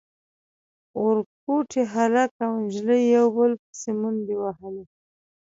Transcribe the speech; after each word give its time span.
ورکوټي 1.05 1.81
هلک 1.93 2.31
او 2.45 2.51
نجلۍ 2.63 3.03
يو 3.15 3.25
بل 3.37 3.51
پسې 3.63 3.91
منډې 3.99 4.35
وهلې. 4.41 4.83